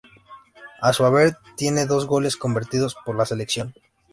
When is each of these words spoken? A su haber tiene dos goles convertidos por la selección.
A 0.81 0.93
su 0.93 1.05
haber 1.05 1.37
tiene 1.55 1.85
dos 1.85 2.07
goles 2.07 2.35
convertidos 2.35 2.95
por 3.05 3.15
la 3.15 3.27
selección. 3.27 3.75